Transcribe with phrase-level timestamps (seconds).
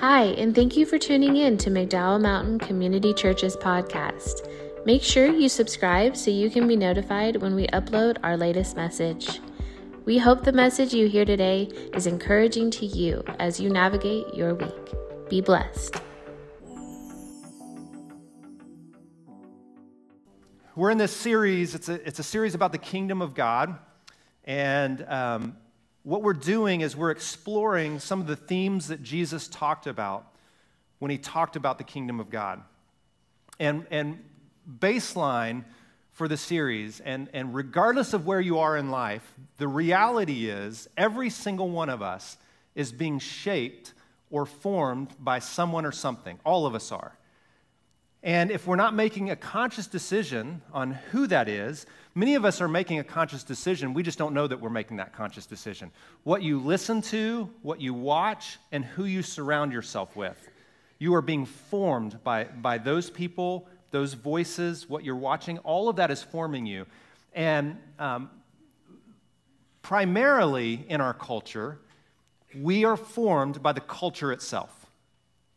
[0.00, 4.48] Hi, and thank you for tuning in to McDowell Mountain Community Church's podcast.
[4.86, 9.40] Make sure you subscribe so you can be notified when we upload our latest message.
[10.06, 14.54] We hope the message you hear today is encouraging to you as you navigate your
[14.54, 15.28] week.
[15.28, 16.00] Be blessed.
[20.76, 23.78] We're in this series, it's a, it's a series about the kingdom of God.
[24.44, 25.56] And um,
[26.10, 30.26] what we're doing is we're exploring some of the themes that Jesus talked about
[30.98, 32.60] when he talked about the kingdom of God.
[33.60, 34.18] And, and
[34.68, 35.62] baseline
[36.10, 39.22] for the series, and, and regardless of where you are in life,
[39.58, 42.36] the reality is every single one of us
[42.74, 43.94] is being shaped
[44.32, 46.40] or formed by someone or something.
[46.44, 47.12] All of us are.
[48.22, 52.60] And if we're not making a conscious decision on who that is, many of us
[52.60, 53.94] are making a conscious decision.
[53.94, 55.90] We just don't know that we're making that conscious decision.
[56.24, 60.50] What you listen to, what you watch, and who you surround yourself with.
[60.98, 65.56] You are being formed by, by those people, those voices, what you're watching.
[65.58, 66.84] All of that is forming you.
[67.32, 68.28] And um,
[69.80, 71.78] primarily in our culture,
[72.54, 74.86] we are formed by the culture itself.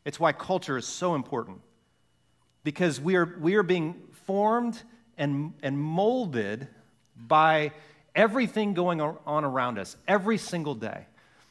[0.06, 1.60] It's why culture is so important
[2.64, 4.82] because we are, we are being formed
[5.18, 6.68] and, and molded
[7.16, 7.72] by
[8.16, 11.06] everything going on around us every single day.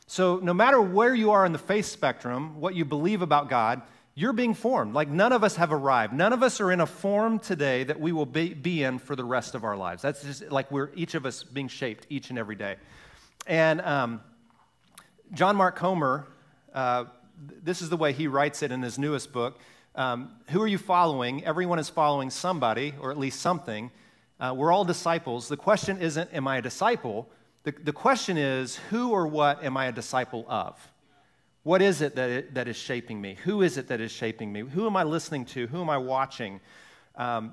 [0.07, 3.83] So, no matter where you are in the faith spectrum, what you believe about God,
[4.15, 4.95] you're being formed.
[4.95, 6.13] Like none of us have arrived.
[6.13, 9.17] None of us are in a form today that we will be, be in for
[9.17, 10.03] the rest of our lives.
[10.03, 12.77] That's just like we're each of us being shaped each and every day.
[13.47, 14.21] And um,
[15.33, 16.27] John Mark Comer,
[16.75, 17.05] uh,
[17.63, 19.59] this is the way he writes it in his newest book.
[19.95, 21.45] Um, who are you following?
[21.45, 23.91] Everyone is following somebody, or at least something.
[24.41, 25.49] Uh, we're all disciples.
[25.49, 27.29] The question isn't, Am I a disciple?
[27.65, 30.79] The, the question is, Who or what am I a disciple of?
[31.63, 33.37] What is it that, it that is shaping me?
[33.45, 34.61] Who is it that is shaping me?
[34.61, 35.67] Who am I listening to?
[35.67, 36.61] Who am I watching?
[37.15, 37.53] Um,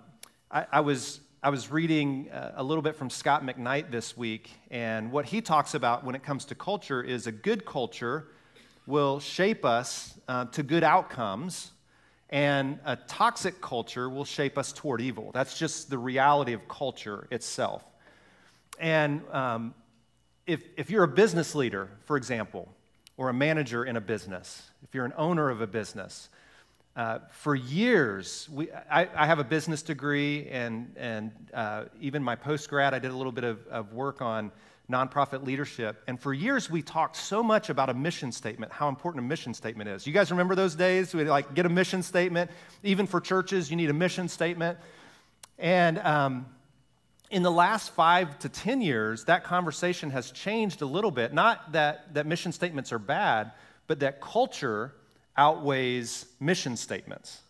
[0.50, 4.50] I, I, was, I was reading uh, a little bit from Scot McKnight this week,
[4.72, 8.28] and what he talks about when it comes to culture is a good culture
[8.88, 11.72] will shape us uh, to good outcomes
[12.29, 15.31] and a toxic culture will shape us toward evil.
[15.34, 17.84] That's just the reality of culture itself.
[18.79, 19.73] And um,
[20.45, 22.73] if, if you're a business leader, for example,
[23.17, 26.29] or a manager in a business, if you're an owner of a business,
[27.00, 32.36] uh, for years, we, I, I, have a business degree, and, and uh, even my
[32.36, 34.52] post grad, I did a little bit of, of work on
[34.92, 36.04] nonprofit leadership.
[36.08, 39.54] And for years, we talked so much about a mission statement, how important a mission
[39.54, 40.06] statement is.
[40.06, 41.14] You guys remember those days?
[41.14, 42.52] We like get a mission statement.
[42.84, 44.78] Even for churches, you need a mission statement.
[45.58, 46.48] And um,
[47.32, 51.34] in the last five to 10 years, that conversation has changed a little bit.
[51.34, 53.54] Not that, that mission statements are bad,
[53.88, 54.96] but that culture
[55.40, 57.42] outweighs mission statements.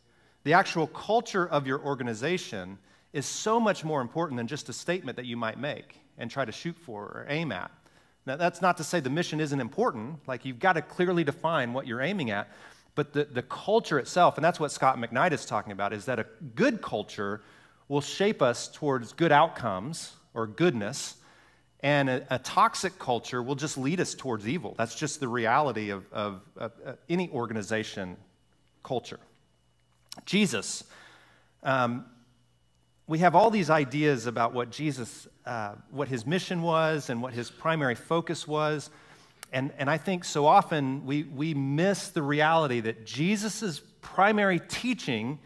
[0.43, 2.77] The actual culture of your organization
[3.13, 6.45] is so much more important than just a statement that you might make and try
[6.45, 7.71] to shoot for or aim at.
[8.27, 10.19] Now, that's not to say the mission isn't important.
[10.27, 12.47] Like, you've got to clearly define what you're aiming at.
[12.93, 16.19] But the, the culture itself, and that's what Scot McKnight is talking about, is that
[16.19, 16.25] a
[16.55, 17.41] good culture
[17.87, 21.15] will shape us towards good outcomes or goodness,
[21.81, 24.75] and a, a toxic culture will just lead us towards evil.
[24.77, 28.17] That's just the reality of, of, of, of any organization
[28.83, 29.19] culture.
[30.25, 30.83] Jesus,
[31.63, 32.05] um,
[33.07, 37.33] we have all these ideas about what Jesus, uh, what his mission was and what
[37.33, 38.89] his primary focus was.
[39.51, 45.39] And, and I think so often we, we miss the reality that Jesus' primary teaching,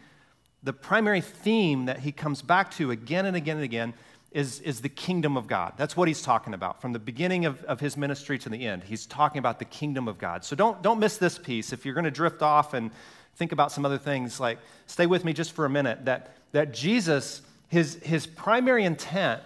[0.62, 3.94] the primary theme that he comes back to again and again and again,
[4.34, 5.72] is, is the kingdom of God.
[5.78, 8.84] That's what he's talking about from the beginning of, of his ministry to the end.
[8.84, 10.44] He's talking about the kingdom of God.
[10.44, 11.72] So don't, don't miss this piece.
[11.72, 12.90] If you're going to drift off and
[13.36, 16.74] think about some other things, like stay with me just for a minute, that, that
[16.74, 17.40] Jesus
[17.74, 19.42] his, his primary intent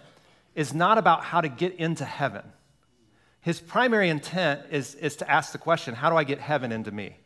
[0.54, 2.42] is not about how to get into heaven.
[3.40, 6.90] His primary intent is, is to ask the question how do I get heaven into
[6.90, 7.16] me?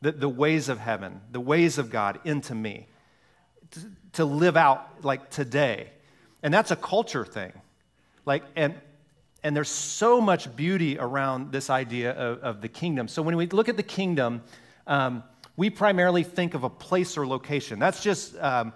[0.00, 2.86] The, the ways of heaven, the ways of God into me.
[3.72, 3.80] To,
[4.12, 5.90] to live out like today.
[6.44, 7.52] And that's a culture thing.
[8.26, 8.74] Like, and,
[9.42, 13.08] and there's so much beauty around this idea of, of the kingdom.
[13.08, 14.42] So when we look at the kingdom,
[14.86, 15.24] um,
[15.56, 17.78] we primarily think of a place or location.
[17.78, 18.74] That's just um,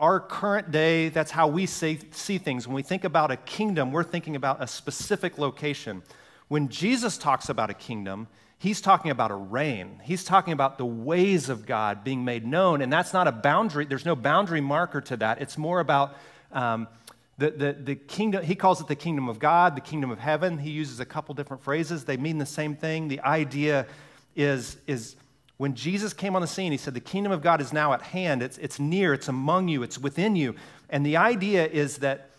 [0.00, 2.66] our current day, that's how we see, see things.
[2.66, 6.02] When we think about a kingdom, we're thinking about a specific location.
[6.48, 8.26] When Jesus talks about a kingdom,
[8.58, 10.00] he's talking about a reign.
[10.02, 12.82] He's talking about the ways of God being made known.
[12.82, 15.40] And that's not a boundary, there's no boundary marker to that.
[15.40, 16.16] It's more about
[16.50, 16.88] um,
[17.36, 20.58] the, the, the kingdom, he calls it the kingdom of God, the kingdom of heaven.
[20.58, 23.08] He uses a couple different phrases, they mean the same thing.
[23.08, 23.86] The idea
[24.36, 25.16] is, is
[25.56, 28.02] When Jesus came on the scene, he said, The kingdom of God is now at
[28.02, 28.42] hand.
[28.42, 30.54] It's, it's near, it's among you, it's within you.
[30.90, 32.30] And the idea is that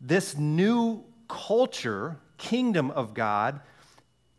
[0.00, 3.60] this new culture, kingdom of God,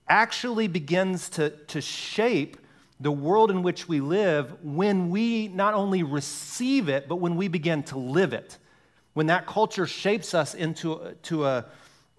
[0.08, 2.58] actually begins to, to shape
[3.00, 7.48] the world in which we live when we not only receive it, but when we
[7.48, 8.58] begin to live it.
[9.14, 11.66] When that culture shapes us into to a,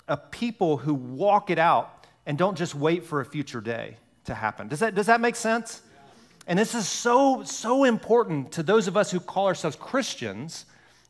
[0.06, 4.34] a people who walk it out and don't just wait for a future day to
[4.34, 4.68] happen.
[4.68, 5.82] Does that, does that make sense?
[6.46, 10.66] And this is so, so important to those of us who call ourselves Christians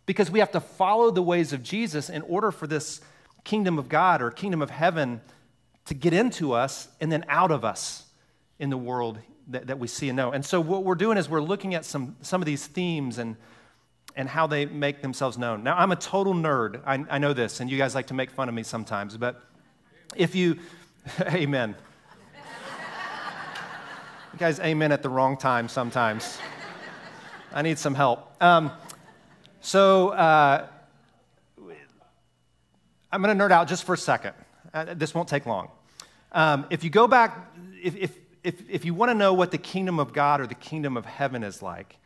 [0.06, 3.00] because we have to follow the ways of Jesus in order for this
[3.42, 5.20] kingdom of God or kingdom of heaven
[5.86, 8.06] to get into us and then out of us
[8.58, 10.32] in the world that, that we see and know.
[10.32, 13.36] And so, what we're doing is we're looking at some, some of these themes and,
[14.16, 15.62] and how they make themselves known.
[15.64, 16.80] Now, I'm a total nerd.
[16.86, 19.42] I, I know this, and you guys like to make fun of me sometimes, but
[20.16, 20.58] if you,
[21.20, 21.74] amen.
[24.32, 26.38] you guys amen at the wrong time sometimes.
[27.52, 28.42] I need some help.
[28.42, 28.72] Um,
[29.60, 30.68] so, uh,
[33.14, 34.34] I'm going to nerd out just for a second.
[34.72, 35.70] Uh, this won't take long.
[36.32, 39.58] Um, if you go back, if, if, if, if you want to know what the
[39.58, 41.96] kingdom of God or the kingdom of heaven is like,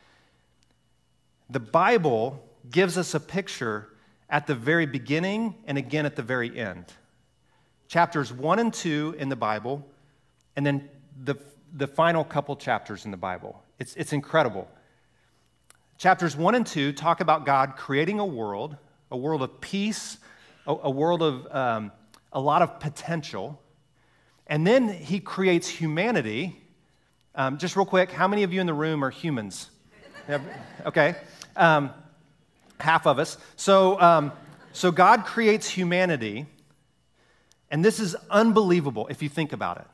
[1.49, 3.89] the Bible gives us a picture
[4.29, 6.85] at the very beginning and again at the very end.
[7.87, 9.85] Chapters 1 and 2 in the Bible,
[10.55, 10.87] and then
[11.23, 11.35] the,
[11.73, 13.63] the final couple chapters in the Bible.
[13.79, 14.67] It's, it's incredible.
[15.97, 18.77] Chapters 1 and 2 talk about God creating a world,
[19.09, 20.19] a world of peace,
[20.67, 21.91] a, a world of um,
[22.31, 23.59] a lot of potential.
[24.45, 26.61] And then he creates humanity.
[27.33, 29.71] Um, just real quick, how many of you in the room are humans?
[30.85, 31.15] okay,
[31.59, 31.91] um,
[32.79, 33.37] half of us.
[33.55, 34.31] So, um,
[34.73, 36.47] so God creates humanity,
[37.69, 39.87] and this is unbelievable if you think about it.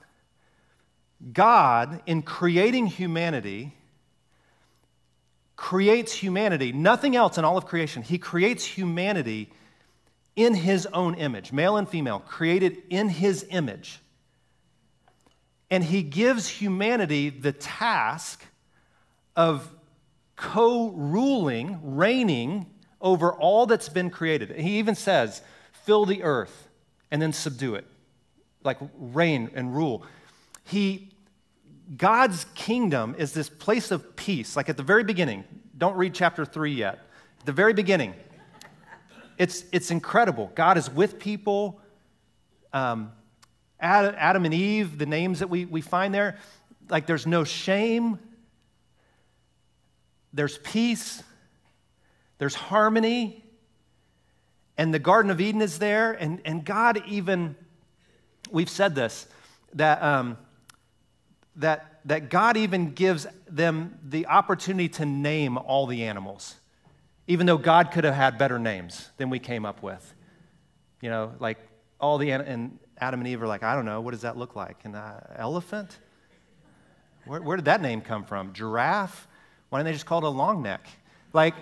[1.33, 3.73] God, in creating humanity,
[5.55, 8.03] creates humanity, nothing else in all of creation.
[8.03, 9.51] He creates humanity
[10.35, 13.99] in his own image, male and female, created in his image.
[15.71, 18.45] And he gives humanity the task
[19.35, 19.69] of
[20.35, 22.65] co ruling, reigning
[23.01, 24.51] over all that's been created.
[24.51, 25.41] He even says,
[25.83, 26.67] fill the earth
[27.11, 27.85] and then subdue it,
[28.63, 30.03] like reign and rule.
[30.63, 31.09] He,
[31.95, 35.43] God's kingdom is this place of peace, like at the very beginning.
[35.77, 36.99] Don't read chapter three yet.
[37.39, 38.15] At the very beginning,
[39.37, 40.51] it's, it's incredible.
[40.55, 41.79] God is with people.
[42.73, 43.11] Um,
[43.79, 46.37] Adam and Eve, the names that we, we find there,
[46.89, 48.19] like there's no shame,
[50.35, 51.23] there's peace,
[52.37, 53.43] there's harmony,
[54.77, 56.11] and the Garden of Eden is there.
[56.11, 57.55] And, and God even,
[58.51, 59.25] we've said this,
[59.73, 60.37] that, um,
[61.55, 66.55] that, that God even gives them the opportunity to name all the animals
[67.27, 70.13] even though God could have had better names than we came up with.
[71.01, 71.57] You know, like
[71.99, 74.55] all the, and Adam and Eve are like, I don't know, what does that look
[74.55, 74.77] like?
[74.85, 75.97] An uh, elephant?
[77.25, 78.53] Where, where did that name come from?
[78.53, 79.27] Giraffe?
[79.79, 80.85] Didn't they just call it a long neck?
[81.33, 81.55] Like,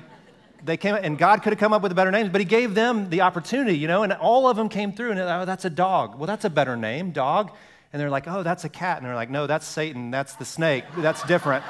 [0.64, 2.74] they came, and God could have come up with a better name, but He gave
[2.76, 5.70] them the opportunity, you know, and all of them came through, and oh, that's a
[5.70, 6.18] dog.
[6.18, 7.52] Well, that's a better name, dog.
[7.92, 8.98] And they're like, oh, that's a cat.
[8.98, 10.10] And they're like, no, that's Satan.
[10.10, 10.84] That's the snake.
[10.98, 11.64] That's different.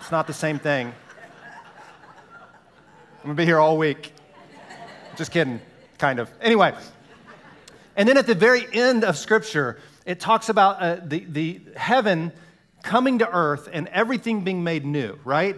[0.00, 0.92] It's not the same thing.
[3.24, 4.12] I'm to be here all week.
[5.16, 5.60] Just kidding,
[5.98, 6.28] kind of.
[6.40, 6.74] Anyway,
[7.96, 12.32] and then at the very end of Scripture, it talks about uh, the, the heaven
[12.82, 15.56] coming to earth and everything being made new, right?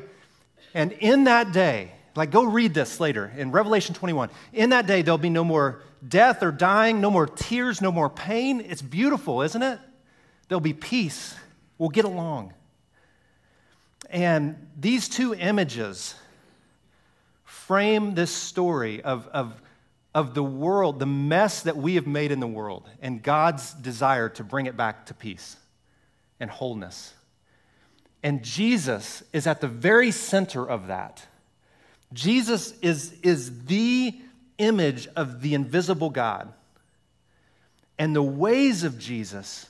[0.75, 4.31] And in that day, like go read this later in Revelation 21.
[4.53, 8.11] In that day, there'll be no more death or dying, no more tears, no more
[8.11, 8.61] pain.
[8.61, 9.79] It's beautiful, isn't it?
[10.49, 11.35] There'll be peace.
[11.79, 12.53] We'll get along.
[14.11, 16.15] And these two images
[17.45, 19.61] frame this story of, of,
[20.15, 24.29] of the world, the mess that we have made in the world, and God's desire
[24.31, 25.57] to bring it back to peace
[26.39, 27.15] and wholeness.
[28.25, 31.25] And Jesus is at the very center of that.
[32.15, 34.19] Jesus is, is the
[34.57, 36.51] image of the invisible God.
[37.99, 39.69] And the ways of Jesus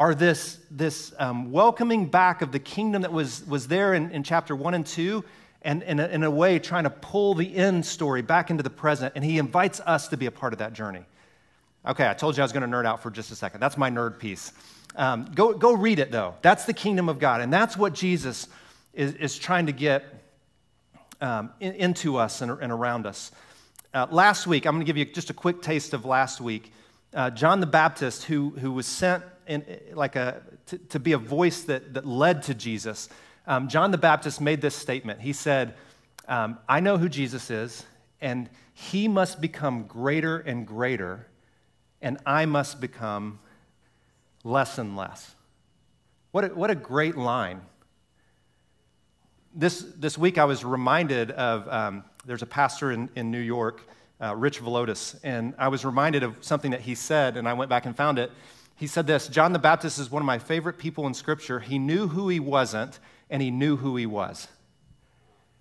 [0.00, 4.24] are this, this um, welcoming back of the kingdom that was, was there in, in
[4.24, 5.24] chapter 1 and 2
[5.62, 8.70] and in a, in a way trying to pull the end story back into the
[8.70, 11.04] present, and he invites us to be a part of that journey.
[11.86, 13.60] Okay, I told you I was going to nerd out for just a second.
[13.60, 14.52] That's my nerd piece.
[14.94, 16.34] Um, go, go read it, though.
[16.42, 18.48] That's the kingdom of God, and that's what Jesus
[18.94, 20.04] is, is trying to get
[21.20, 23.30] um, in, into us and, and around us.
[23.92, 26.72] Uh, last week, I'm going to give you just a quick taste of last week.
[27.14, 29.64] Uh, John the Baptist, who, who was sent in,
[29.94, 33.08] like a, to, to, be a voice that, that led to Jesus,
[33.46, 35.20] um, John the Baptist made this statement.
[35.20, 35.74] He said,
[36.28, 37.86] um, I know who Jesus is,
[38.20, 41.26] and he must become greater and greater,
[42.02, 43.38] and I must become
[44.46, 45.34] less and less.
[46.30, 47.60] What a, what a great line.
[49.54, 53.80] This, this week I was reminded of um, there's a pastor in, in New York,
[54.22, 57.70] uh, Rich Villodas, and I was reminded of something that he said, and I went
[57.70, 58.30] back and found it.
[58.76, 61.58] He said this John the Baptist is one of my favorite people in Scripture.
[61.58, 64.46] He knew who he wasn't, and he knew who he was.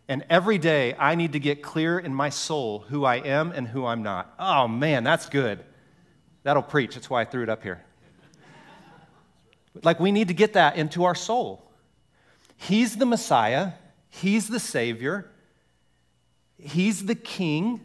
[0.07, 3.67] And every day I need to get clear in my soul who I am and
[3.67, 4.35] who I'm not.
[4.37, 5.63] Oh man, that's good.
[6.43, 6.93] That'll preach.
[6.93, 7.84] That's why I threw it up here.
[9.83, 11.69] Like we need to get that into our soul.
[12.57, 13.73] He's the Messiah,
[14.09, 15.29] He's the Savior,
[16.57, 17.81] He's the King.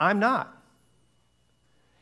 [0.00, 0.56] I'm not.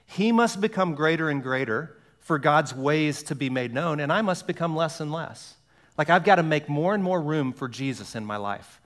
[0.06, 4.22] He must become greater and greater for God's ways to be made known, and I
[4.22, 5.54] must become less and less.
[5.98, 8.80] Like I've got to make more and more room for Jesus in my life.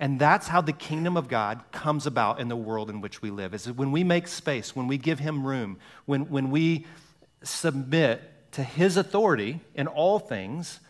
[0.00, 3.30] And that's how the kingdom of God comes about in the world in which we
[3.30, 3.54] live.
[3.54, 6.86] Is when we make space, when we give him room, when, when we
[7.44, 8.20] submit
[8.52, 10.80] to his authority in all things,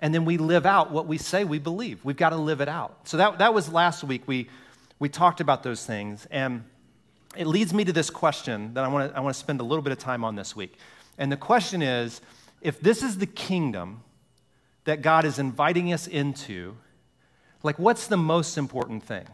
[0.00, 2.04] and then we live out what we say we believe.
[2.04, 3.08] We've got to live it out.
[3.08, 4.22] So that, that was last week.
[4.26, 4.48] We,
[4.98, 6.26] we talked about those things.
[6.30, 6.64] And
[7.36, 9.64] it leads me to this question that I want to I want to spend a
[9.64, 10.76] little bit of time on this week.
[11.18, 12.20] And the question is
[12.62, 14.02] if this is the kingdom
[14.84, 16.76] that God is inviting us into,
[17.62, 19.26] like what's the most important thing?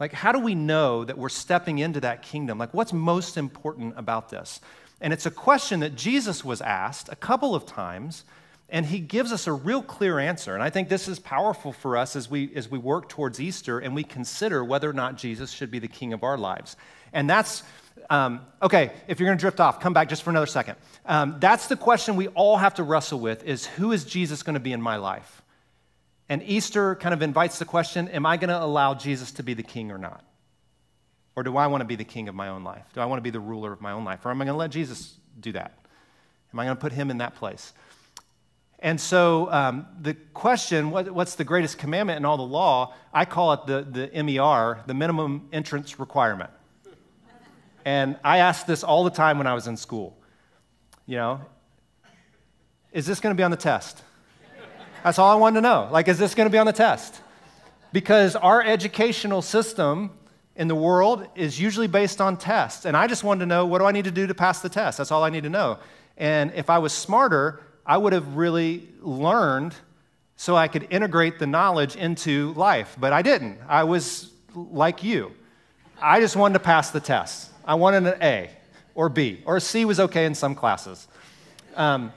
[0.00, 2.58] Like, how do we know that we're stepping into that kingdom?
[2.58, 4.60] Like, what's most important about this?
[5.04, 8.24] And it's a question that Jesus was asked a couple of times,
[8.70, 10.54] and he gives us a real clear answer.
[10.54, 13.78] And I think this is powerful for us as we, as we work towards Easter
[13.78, 16.78] and we consider whether or not Jesus should be the king of our lives.
[17.12, 17.62] And that's,
[18.08, 20.76] um, okay, if you're going to drift off, come back just for another second.
[21.04, 24.54] Um, that's the question we all have to wrestle with is who is Jesus going
[24.54, 25.42] to be in my life?
[26.30, 29.52] And Easter kind of invites the question Am I going to allow Jesus to be
[29.52, 30.24] the king or not?
[31.36, 32.84] Or do I want to be the king of my own life?
[32.94, 34.24] Do I want to be the ruler of my own life?
[34.24, 35.76] Or am I going to let Jesus do that?
[36.52, 37.72] Am I going to put him in that place?
[38.78, 42.94] And so um, the question, what, what's the greatest commandment in all the law?
[43.12, 46.50] I call it the, the MER, the minimum entrance requirement.
[47.84, 50.16] And I asked this all the time when I was in school.
[51.06, 51.40] You know,
[52.92, 54.02] is this going to be on the test?
[55.02, 55.88] That's all I wanted to know.
[55.90, 57.20] Like, is this going to be on the test?
[57.92, 60.10] Because our educational system
[60.56, 62.84] in the world is usually based on tests.
[62.84, 64.68] And I just wanted to know what do I need to do to pass the
[64.68, 64.98] test?
[64.98, 65.78] That's all I need to know.
[66.16, 69.74] And if I was smarter, I would have really learned
[70.36, 72.96] so I could integrate the knowledge into life.
[72.98, 73.58] But I didn't.
[73.68, 75.32] I was like you.
[76.00, 77.50] I just wanted to pass the test.
[77.64, 78.50] I wanted an A
[78.94, 81.08] or B, or a C was okay in some classes.
[81.74, 82.12] Um,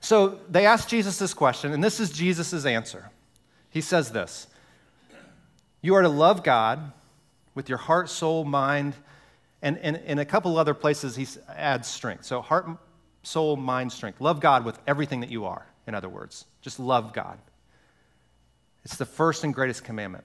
[0.00, 3.10] so they asked Jesus this question, and this is Jesus' answer.
[3.70, 4.46] He says this
[5.80, 6.92] You are to love God
[7.54, 8.94] with your heart, soul, mind,
[9.62, 12.24] and in a couple other places he adds strength.
[12.24, 12.66] So heart,
[13.22, 14.20] soul, mind, strength.
[14.20, 16.46] Love God with everything that you are, in other words.
[16.62, 17.38] Just love God.
[18.84, 20.24] It's the first and greatest commandment.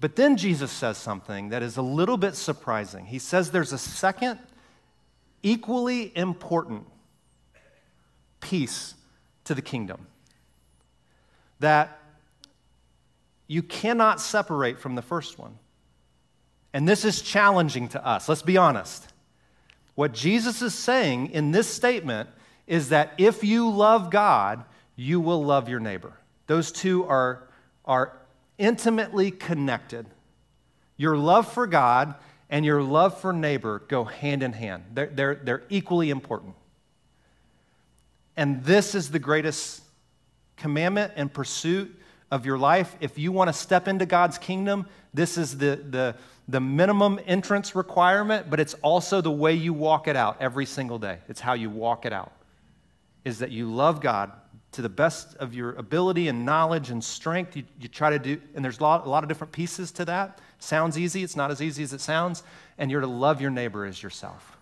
[0.00, 3.06] But then Jesus says something that is a little bit surprising.
[3.06, 4.38] He says there's a second,
[5.42, 6.86] equally important
[8.40, 8.94] piece
[9.44, 10.06] to the kingdom
[11.60, 11.98] that
[13.46, 15.58] you cannot separate from the first one.
[16.74, 18.28] And this is challenging to us.
[18.28, 19.06] Let's be honest.
[19.94, 22.28] What Jesus is saying in this statement
[22.66, 24.64] is that if you love God,
[24.96, 26.12] you will love your neighbor.
[26.48, 27.44] Those two are,
[27.84, 28.12] are
[28.58, 30.06] intimately connected.
[30.96, 32.16] Your love for God
[32.50, 36.54] and your love for neighbor go hand in hand, they're, they're, they're equally important.
[38.36, 39.80] And this is the greatest
[40.56, 41.94] commandment and pursuit
[42.32, 42.96] of your life.
[43.00, 46.16] If you want to step into God's kingdom, this is the, the,
[46.46, 50.98] the minimum entrance requirement, but it's also the way you walk it out every single
[50.98, 51.18] day.
[51.28, 52.32] It's how you walk it out.
[53.24, 54.30] Is that you love God
[54.72, 57.56] to the best of your ability and knowledge and strength.
[57.56, 60.04] You, you try to do, and there's a lot, a lot of different pieces to
[60.06, 60.40] that.
[60.58, 62.42] Sounds easy, it's not as easy as it sounds.
[62.76, 64.58] And you're to love your neighbor as yourself.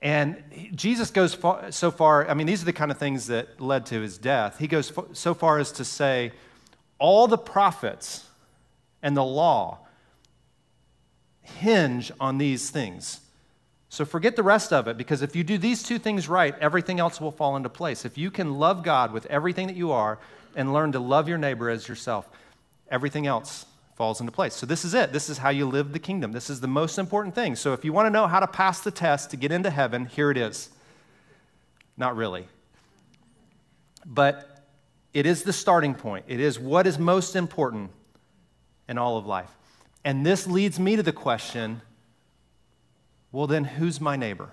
[0.00, 0.42] And
[0.74, 3.86] Jesus goes far, so far, I mean, these are the kind of things that led
[3.86, 4.58] to his death.
[4.58, 6.32] He goes so far as to say,
[6.98, 8.24] all the prophets
[9.02, 9.85] and the law
[11.46, 13.20] hinge on these things.
[13.88, 17.00] So forget the rest of it because if you do these two things right, everything
[17.00, 18.04] else will fall into place.
[18.04, 20.18] If you can love God with everything that you are
[20.54, 22.28] and learn to love your neighbor as yourself,
[22.90, 24.54] everything else falls into place.
[24.54, 25.12] So this is it.
[25.12, 26.32] This is how you live the kingdom.
[26.32, 27.56] This is the most important thing.
[27.56, 30.04] So if you want to know how to pass the test to get into heaven,
[30.04, 30.68] here it is.
[31.96, 32.46] Not really.
[34.04, 34.64] But
[35.14, 37.90] it is the starting point, it is what is most important
[38.88, 39.50] in all of life.
[40.06, 41.82] And this leads me to the question
[43.32, 44.50] well, then who's my neighbor?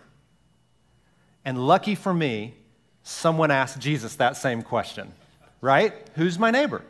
[1.46, 2.56] And lucky for me,
[3.04, 5.14] someone asked Jesus that same question,
[5.62, 5.94] right?
[6.16, 6.82] Who's my neighbor?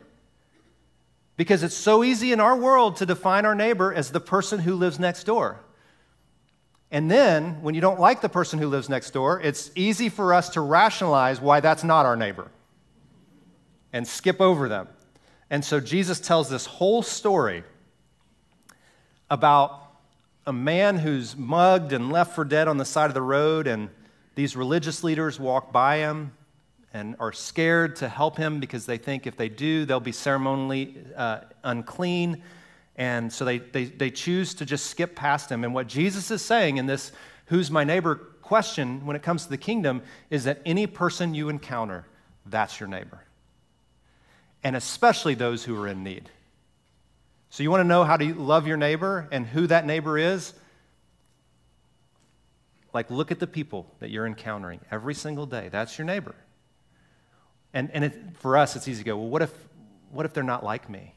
[1.36, 4.74] Because it's so easy in our world to define our neighbor as the person who
[4.74, 5.60] lives next door.
[6.90, 10.32] And then, when you don't like the person who lives next door, it's easy for
[10.32, 12.50] us to rationalize why that's not our neighbor
[13.92, 14.88] and skip over them.
[15.50, 17.62] And so Jesus tells this whole story
[19.30, 19.80] about
[20.46, 23.88] a man who's mugged and left for dead on the side of the road, and
[24.34, 26.32] these religious leaders walk by him
[26.92, 30.96] and are scared to help him because they think if they do, they'll be ceremonially
[31.16, 32.42] uh, unclean.
[32.96, 35.64] And so they, they, they choose to just skip past him.
[35.64, 37.10] And what Jesus is saying in this
[37.46, 41.48] who's my neighbor question when it comes to the kingdom is that any person you
[41.48, 42.06] encounter,
[42.46, 43.20] that's your neighbor.
[44.62, 46.30] And especially those who are in need.
[47.54, 50.54] So, you want to know how to love your neighbor and who that neighbor is?
[52.92, 55.68] Like, look at the people that you're encountering every single day.
[55.68, 56.34] That's your neighbor.
[57.72, 59.52] And, and it, for us, it's easy to go, well, what if,
[60.10, 61.14] what if they're not like me?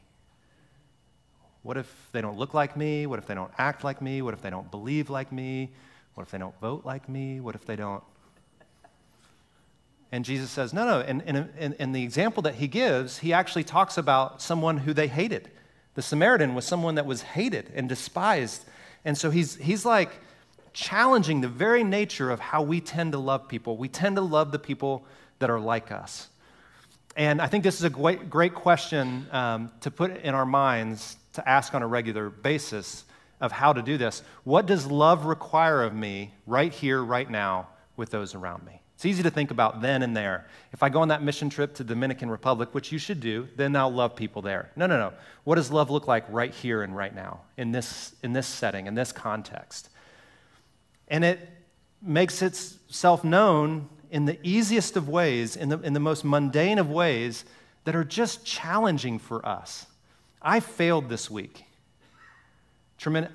[1.64, 3.06] What if they don't look like me?
[3.06, 4.22] What if they don't act like me?
[4.22, 5.72] What if they don't believe like me?
[6.14, 7.40] What if they don't vote like me?
[7.40, 8.04] What if they don't?
[10.12, 11.00] And Jesus says, no, no.
[11.00, 15.08] And in, in, the example that he gives, he actually talks about someone who they
[15.08, 15.50] hated.
[15.98, 18.64] The Samaritan was someone that was hated and despised.
[19.04, 20.12] And so he's, he's like
[20.72, 23.76] challenging the very nature of how we tend to love people.
[23.76, 25.04] We tend to love the people
[25.40, 26.28] that are like us.
[27.16, 31.16] And I think this is a great, great question um, to put in our minds
[31.32, 33.04] to ask on a regular basis
[33.40, 34.22] of how to do this.
[34.44, 38.82] What does love require of me right here, right now, with those around me?
[38.98, 40.44] It's easy to think about then and there.
[40.72, 43.76] If I go on that mission trip to Dominican Republic, which you should do, then
[43.76, 44.72] I'll love people there.
[44.74, 45.12] No, no, no.
[45.44, 48.88] What does love look like right here and right now, in this, in this setting,
[48.88, 49.88] in this context?
[51.06, 51.38] And it
[52.02, 56.90] makes itself known in the easiest of ways, in the, in the most mundane of
[56.90, 57.44] ways
[57.84, 59.86] that are just challenging for us.
[60.42, 61.62] I failed this week.
[62.96, 63.30] Tremendous.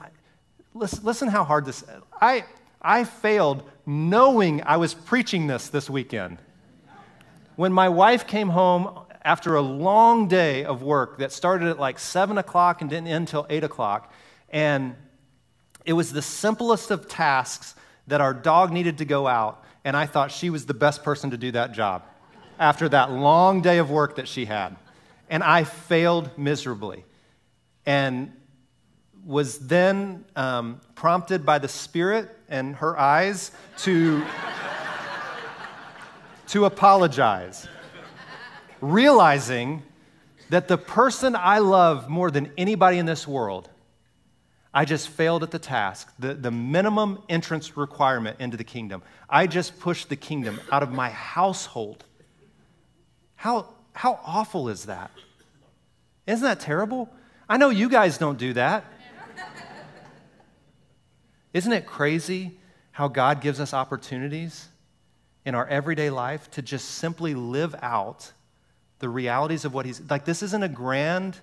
[0.74, 1.86] Listen, listen how hard this
[2.20, 2.44] I
[2.82, 6.38] I failed knowing I was preaching this this weekend.
[7.56, 12.00] When my wife came home after a long day of work that started at like
[12.00, 14.12] seven o'clock and didn't end until eight o'clock,
[14.50, 14.96] and
[15.86, 17.76] it was the simplest of tasks
[18.08, 21.32] that our dog needed to go out, and I thought she was the best person
[21.32, 22.04] to do that job
[22.60, 24.76] after that long day of work that she had.
[25.30, 27.06] And I failed miserably.
[27.86, 28.34] And
[29.26, 34.24] was then um, prompted by the Spirit and her eyes to,
[36.48, 37.68] to apologize,
[38.82, 39.84] realizing
[40.50, 43.70] that the person I love more than anybody in this world
[44.74, 49.04] I just failed at the task, the, the minimum entrance requirement into the kingdom.
[49.30, 52.04] I just pushed the kingdom out of my household.
[53.36, 55.12] How, how awful is that?
[56.26, 57.08] Isn't that terrible?
[57.48, 58.86] I know you guys don't do that.
[61.54, 62.58] Isn't it crazy
[62.92, 64.68] how God gives us opportunities
[65.46, 68.32] in our everyday life to just simply live out
[69.00, 70.26] the realities of what He's like?
[70.26, 71.40] This isn't a grand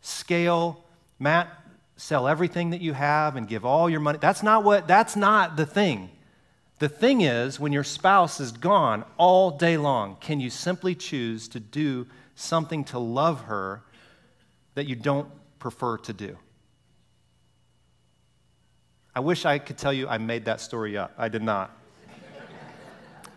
[0.00, 0.84] scale,
[1.18, 1.48] Matt,
[1.96, 4.18] sell everything that you have and give all your money.
[4.20, 6.10] That's not what, that's not the thing.
[6.78, 11.46] The thing is, when your spouse is gone all day long, can you simply choose
[11.48, 13.82] to do something to love her
[14.74, 15.28] that you don't
[15.60, 16.36] prefer to do?
[19.14, 21.12] I wish I could tell you I made that story up.
[21.18, 21.70] I did not.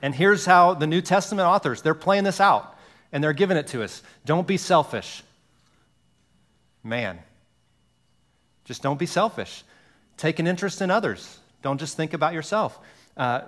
[0.01, 2.77] and here's how the New Testament authors, they're playing this out
[3.11, 4.01] and they're giving it to us.
[4.25, 5.23] Don't be selfish.
[6.83, 7.19] Man,
[8.63, 9.63] just don't be selfish.
[10.17, 11.39] Take an interest in others.
[11.61, 12.79] Don't just think about yourself.
[13.17, 13.41] Uh,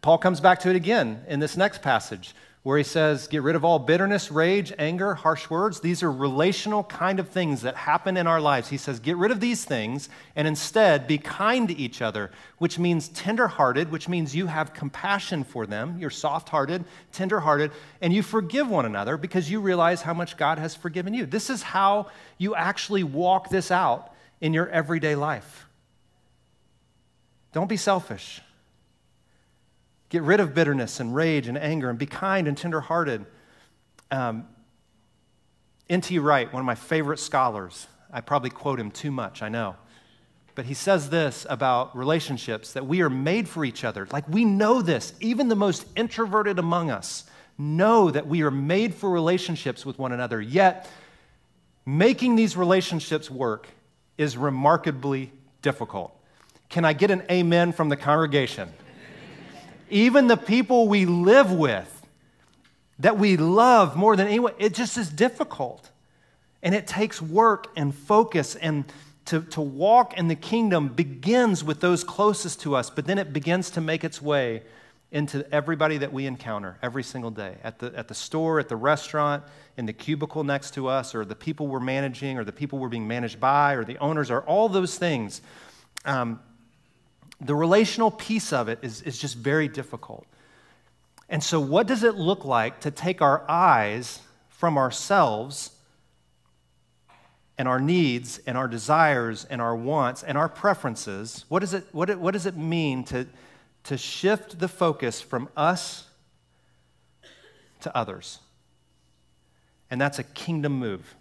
[0.00, 2.34] Paul comes back to it again in this next passage
[2.68, 5.80] where he says, Get rid of all bitterness, rage, anger, harsh words.
[5.80, 8.68] These are relational kind of things that happen in our lives.
[8.68, 12.78] He says, Get rid of these things and instead be kind to each other, which
[12.78, 15.96] means tenderhearted, which means you have compassion for them.
[15.98, 20.58] You're soft hearted, tenderhearted, and you forgive one another because you realize how much God
[20.58, 21.24] has forgiven you.
[21.24, 25.66] This is how you actually walk this out in your everyday life.
[27.54, 28.42] Don't be selfish.
[30.08, 33.26] Get rid of bitterness and rage and anger and be kind and tenderhearted.
[34.10, 34.46] Um,
[35.90, 36.18] N.T.
[36.18, 39.76] Wright, one of my favorite scholars, I probably quote him too much, I know.
[40.54, 44.08] but he says this about relationships that we are made for each other.
[44.10, 45.12] Like we know this.
[45.20, 47.24] Even the most introverted among us
[47.56, 50.40] know that we are made for relationships with one another.
[50.40, 50.88] Yet,
[51.86, 53.68] making these relationships work
[54.16, 55.30] is remarkably
[55.62, 56.12] difficult.
[56.68, 58.68] Can I get an amen from the congregation?
[59.90, 61.94] Even the people we live with,
[62.98, 65.90] that we love more than anyone, it just is difficult.
[66.62, 68.84] And it takes work and focus, and
[69.26, 73.32] to, to walk in the kingdom begins with those closest to us, but then it
[73.32, 74.62] begins to make its way
[75.10, 78.76] into everybody that we encounter every single day at the, at the store, at the
[78.76, 79.42] restaurant,
[79.76, 82.88] in the cubicle next to us, or the people we're managing, or the people we're
[82.88, 85.40] being managed by, or the owners, or all those things.
[86.04, 86.40] Um,
[87.40, 90.26] the relational piece of it is, is just very difficult.
[91.28, 95.70] And so, what does it look like to take our eyes from ourselves
[97.56, 101.44] and our needs and our desires and our wants and our preferences?
[101.48, 103.26] What does it, what, what does it mean to,
[103.84, 106.06] to shift the focus from us
[107.80, 108.40] to others?
[109.90, 111.14] And that's a kingdom move.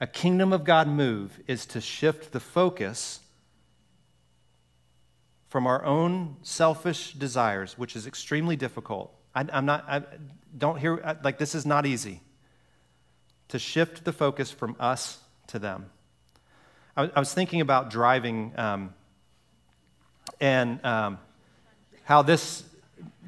[0.00, 3.20] A kingdom of God move is to shift the focus
[5.48, 9.12] from our own selfish desires, which is extremely difficult.
[9.34, 10.02] I, am not, I
[10.56, 12.22] don't hear, like, this is not easy.
[13.48, 15.90] To shift the focus from us to them.
[16.96, 18.94] I, I was thinking about driving um,
[20.40, 21.18] and um,
[22.04, 22.64] how this,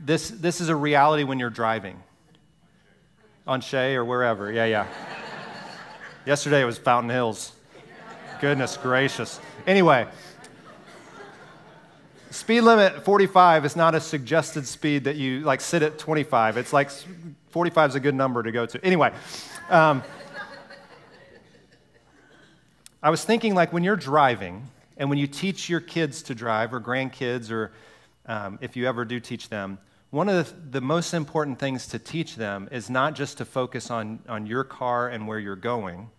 [0.04, 2.02] this, this is a reality when you're driving
[3.46, 4.52] on Shea or wherever.
[4.52, 4.86] Yeah, yeah.
[6.26, 7.52] Yesterday it was Fountain Hills.
[8.40, 9.40] Goodness gracious.
[9.66, 10.06] Anyway,
[12.30, 16.58] Speed limit 45 is not a suggested speed that you like sit at 25.
[16.58, 16.90] It's like
[17.50, 18.84] 45 is a good number to go to.
[18.84, 19.12] Anyway,
[19.70, 20.02] um,
[23.02, 26.74] I was thinking like when you're driving and when you teach your kids to drive
[26.74, 27.72] or grandkids or
[28.26, 29.78] um, if you ever do teach them,
[30.10, 33.90] one of the, the, most important things to teach them is not just to focus
[33.90, 36.10] on, on your car and where you're going,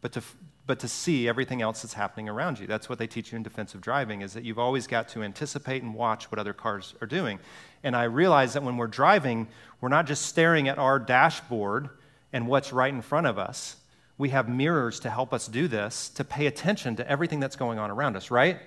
[0.00, 0.22] but to,
[0.66, 2.66] but to see everything else that's happening around you.
[2.66, 5.82] That's what they teach you in defensive driving is that you've always got to anticipate
[5.82, 7.38] and watch what other cars are doing.
[7.82, 9.48] And I realize that when we're driving,
[9.80, 11.90] we're not just staring at our dashboard
[12.32, 13.76] and what's right in front of us.
[14.16, 17.78] We have mirrors to help us do this, to pay attention to everything that's going
[17.78, 18.58] on around us, right?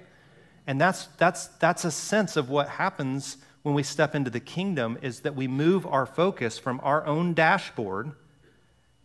[0.68, 4.98] And that's, that's, that's a sense of what happens when we step into the kingdom
[5.02, 8.12] is that we move our focus from our own dashboard–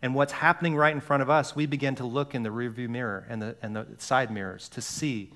[0.03, 2.89] and what's happening right in front of us, we begin to look in the rearview
[2.89, 5.31] mirror and the, and the side mirrors to see.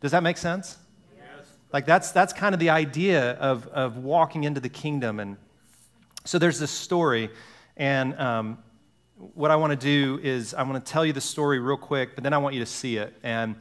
[0.00, 0.78] Does that make sense?
[1.14, 1.46] Yes.
[1.70, 5.20] Like that's, that's kind of the idea of, of walking into the kingdom.
[5.20, 5.36] And
[6.24, 7.30] so there's this story,
[7.76, 8.58] and um,
[9.34, 12.14] what I want to do is I want to tell you the story real quick,
[12.14, 13.14] but then I want you to see it.
[13.22, 13.56] And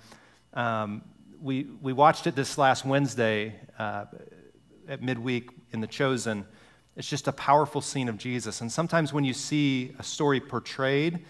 [0.53, 1.03] um,
[1.41, 4.05] we, we watched it this last Wednesday uh,
[4.87, 6.45] at midweek in The Chosen.
[6.95, 8.61] It's just a powerful scene of Jesus.
[8.61, 11.25] And sometimes when you see a story portrayed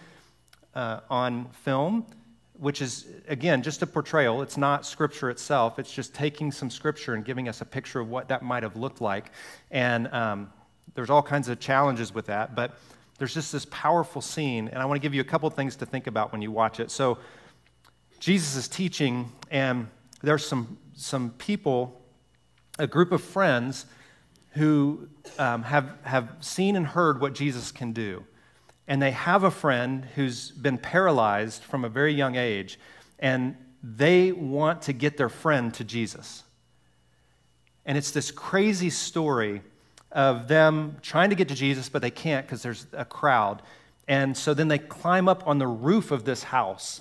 [0.74, 2.06] uh, on film,
[2.54, 7.14] which is, again, just a portrayal, it's not scripture itself, it's just taking some scripture
[7.14, 9.30] and giving us a picture of what that might have looked like.
[9.70, 10.52] And um,
[10.94, 12.78] there's all kinds of challenges with that, but
[13.18, 14.68] there's just this powerful scene.
[14.68, 16.80] And I want to give you a couple things to think about when you watch
[16.80, 16.90] it.
[16.90, 17.18] So,
[18.18, 19.88] Jesus is teaching, and
[20.22, 22.00] there's some, some people,
[22.78, 23.86] a group of friends
[24.52, 28.24] who um, have, have seen and heard what Jesus can do.
[28.86, 32.78] And they have a friend who's been paralyzed from a very young age,
[33.18, 36.42] and they want to get their friend to Jesus.
[37.86, 39.62] And it's this crazy story
[40.10, 43.62] of them trying to get to Jesus, but they can't because there's a crowd.
[44.06, 47.00] And so then they climb up on the roof of this house,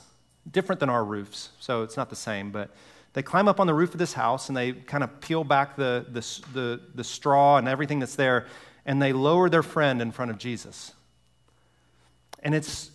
[0.49, 2.71] different than our roofs, so it's not the same, but
[3.13, 5.75] they climb up on the roof of this house and they kind of peel back
[5.75, 6.21] the, the,
[6.53, 8.47] the, the straw and everything that's there,
[8.85, 10.93] and they lower their friend in front of Jesus.
[12.41, 12.91] And it's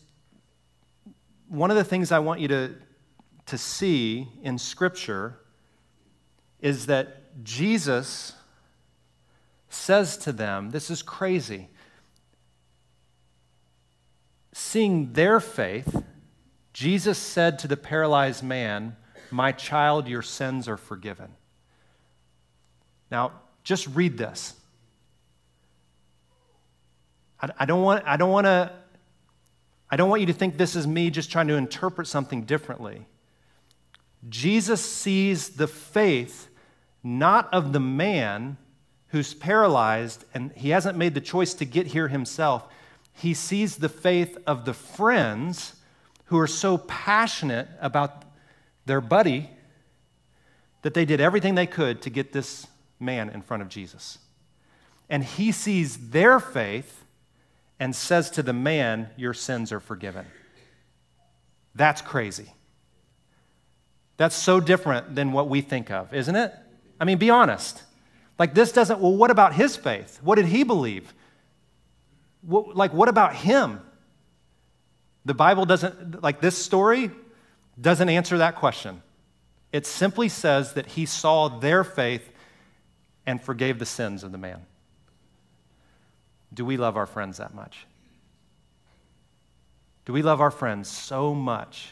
[1.48, 2.74] one of the things I want you to,
[3.46, 5.38] to see in Scripture
[6.60, 8.32] is that Jesus
[9.68, 11.68] says to them, This is crazy.
[14.52, 16.02] Seeing their faith,
[16.72, 18.96] Jesus said to the paralyzed man,
[19.30, 21.30] my child, your sins are forgiven.
[23.10, 23.32] Now,
[23.64, 24.54] just read this.
[27.40, 28.72] I, don't want, I don't want to.
[29.88, 33.06] I don't want you to think this is me just trying to interpret something differently.
[34.28, 36.48] Jesus sees the faith
[37.04, 38.56] not of the man
[39.08, 42.64] who's paralyzed and he hasn't made the choice to get here himself.
[43.12, 45.76] He sees the faith of the friends
[46.26, 48.25] who are so passionate about
[48.86, 49.50] their buddy
[50.82, 52.66] that they did everything they could to get this
[52.98, 54.18] man in front of Jesus.
[55.10, 57.04] And he sees their faith
[57.78, 60.26] and says to the man, Your sins are forgiven.
[61.74, 62.52] That's crazy.
[64.16, 66.54] That's so different than what we think of, isn't it?
[66.98, 67.82] I mean, be honest.
[68.38, 70.18] Like, this doesn't, well, what about his faith?
[70.22, 71.12] What did he believe?
[72.42, 73.80] What, like, what about him?
[75.24, 77.10] The Bible doesn't, like, this story
[77.80, 79.02] doesn't answer that question.
[79.72, 82.30] It simply says that he saw their faith
[83.26, 84.62] and forgave the sins of the man.
[86.54, 87.86] Do we love our friends that much?
[90.04, 91.90] Do we love our friends so much?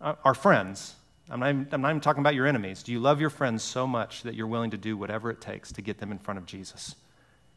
[0.00, 0.94] Uh, our friends,
[1.28, 2.84] I'm not, even, I'm not even talking about your enemies.
[2.84, 5.72] Do you love your friends so much that you're willing to do whatever it takes
[5.72, 6.94] to get them in front of Jesus?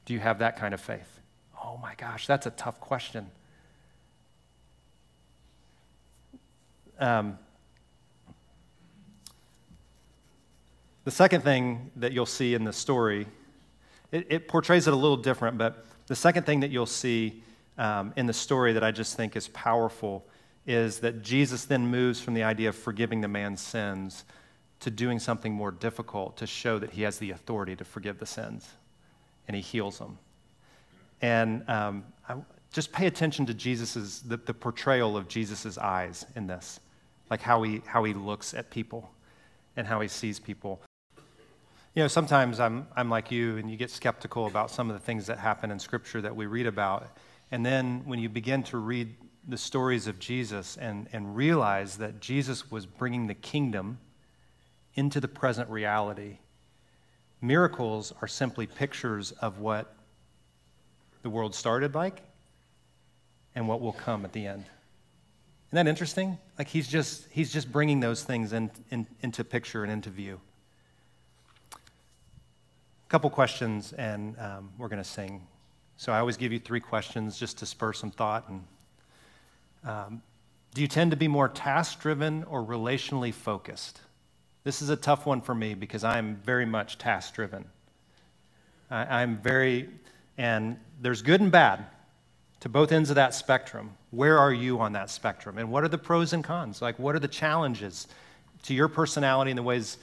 [0.06, 1.20] Do you have that kind of faith?
[1.64, 3.30] Oh my gosh, that's a tough question.
[7.02, 7.40] Um,
[11.04, 13.26] the second thing that you'll see in the story,
[14.12, 17.42] it, it, portrays it a little different, but the second thing that you'll see
[17.80, 20.24] um, in the story that I just think is powerful
[20.68, 24.24] is that Jesus then moves from the idea of forgiving the man's sins
[24.82, 28.28] to doing something more difficult to show that he has the authority to forgive the
[28.28, 28.70] sins,
[29.48, 30.20] and he heals them.
[31.20, 32.36] And um, I,
[32.72, 36.80] just pay attention to Jesus's the, the portrayal of Jesus's eyes in this,
[37.32, 39.10] like how he how he looks at people
[39.76, 40.82] and how he sees people.
[41.96, 45.04] You know, sometimes I'm I'm like you, and you get skeptical about some of the
[45.04, 47.08] things that happen in Scripture that we read about,
[47.50, 49.16] and then when you begin to read
[49.48, 53.98] the stories of Jesus and, and realize that Jesus was bringing the kingdom
[54.94, 56.38] into the present reality.
[57.42, 59.96] Miracles are simply pictures of what
[61.24, 62.22] the world started like
[63.56, 64.66] and what will come at the end.
[65.72, 66.38] Isn't that interesting?
[66.60, 70.38] Like he's just, he's just bringing those things in, in, into picture and into view.
[71.74, 75.48] A couple questions, and um, we're going to sing.
[75.96, 78.64] So I always give you three questions just to spur some thought and
[79.84, 80.22] um,
[80.74, 84.02] do you tend to be more task driven or relationally focused?
[84.64, 87.66] This is a tough one for me because I'm very much task driven.
[88.90, 89.90] I'm very,
[90.38, 91.86] and there's good and bad
[92.62, 93.92] to both ends of that spectrum.
[94.12, 95.58] Where are you on that spectrum?
[95.58, 96.82] And what are the pros and cons?
[96.82, 98.08] Like, what are the challenges
[98.64, 99.98] to your personality and the ways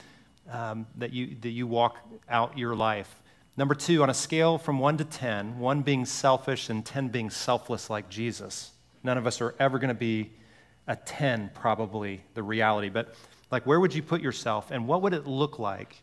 [0.51, 1.97] um, that, you, that you walk
[2.29, 3.13] out your life?
[3.57, 7.29] Number two, on a scale from one to 10, one being selfish and 10 being
[7.29, 8.71] selfless like Jesus
[9.03, 10.31] None of us are ever going to be
[10.87, 12.89] a 10, probably, the reality.
[12.89, 13.15] But,
[13.51, 16.01] like, where would you put yourself, and what would it look like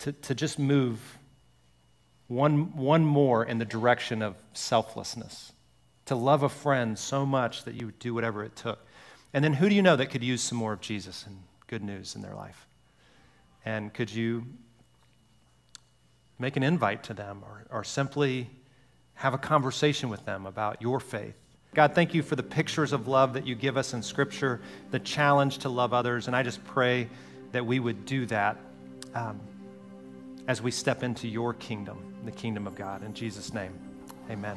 [0.00, 1.18] to, to just move
[2.28, 5.52] one, one more in the direction of selflessness?
[6.06, 8.86] To love a friend so much that you would do whatever it took.
[9.32, 11.82] And then, who do you know that could use some more of Jesus and good
[11.82, 12.66] news in their life?
[13.64, 14.46] And could you
[16.38, 18.48] make an invite to them or, or simply
[19.14, 21.34] have a conversation with them about your faith?
[21.74, 24.98] God, thank you for the pictures of love that you give us in Scripture, the
[24.98, 26.26] challenge to love others.
[26.26, 27.08] And I just pray
[27.52, 28.56] that we would do that
[29.14, 29.40] um,
[30.48, 33.02] as we step into your kingdom, the kingdom of God.
[33.02, 33.78] In Jesus' name,
[34.30, 34.56] amen.